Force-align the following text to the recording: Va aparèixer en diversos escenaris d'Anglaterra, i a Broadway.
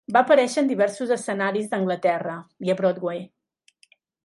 Va 0.15 0.21
aparèixer 0.27 0.61
en 0.61 0.69
diversos 0.71 1.11
escenaris 1.17 1.69
d'Anglaterra, 1.75 2.39
i 2.69 2.75
a 2.75 2.79
Broadway. 2.83 3.23